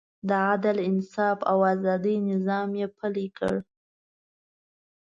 د 0.27 0.29
عدل، 0.49 0.77
انصاف 0.91 1.37
او 1.51 1.57
ازادۍ 1.73 2.15
نظام 2.31 2.69
یې 2.79 2.87
پلی 2.97 3.27
کړ. 3.37 3.55